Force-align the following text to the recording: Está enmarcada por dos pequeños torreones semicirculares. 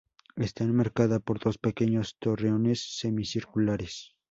Está 0.35 0.63
enmarcada 0.63 1.19
por 1.19 1.37
dos 1.39 1.59
pequeños 1.59 2.15
torreones 2.17 2.97
semicirculares. 2.97 4.15